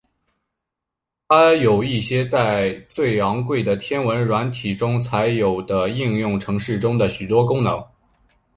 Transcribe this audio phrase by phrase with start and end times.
[1.27, 7.85] 它有一些在最昂贵的天文软体中才有的应用程式中的许多功能。